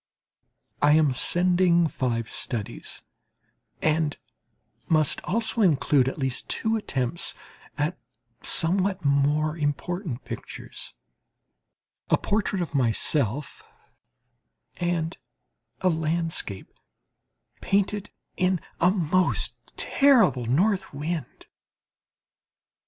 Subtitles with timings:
[0.81, 3.03] I am sending five studies,
[3.83, 4.17] and
[4.89, 7.35] must also include at least two attempts
[7.77, 7.99] at
[8.41, 10.95] somewhat more important pictures
[12.09, 13.61] a portrait of myself
[14.77, 15.15] and
[15.81, 16.73] a landscape
[17.61, 21.45] painted in a most terrible north wind.